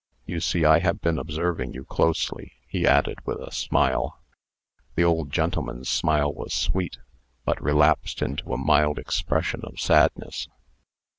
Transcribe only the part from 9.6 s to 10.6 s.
of sadness.